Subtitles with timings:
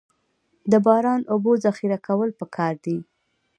[0.71, 2.97] د باران اوبو ذخیره کول پکار دي